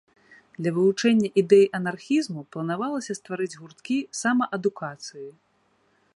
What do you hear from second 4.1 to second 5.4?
самаадукацыі.